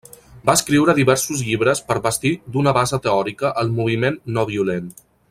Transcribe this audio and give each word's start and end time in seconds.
Va 0.49 0.53
escriure 0.59 0.95
diversos 0.99 1.43
llibres 1.49 1.83
per 1.91 1.97
bastir 2.07 2.31
d'una 2.55 2.73
base 2.81 3.01
teòrica 3.07 3.55
el 3.65 3.73
moviment 3.81 4.19
no-violent. 4.39 4.91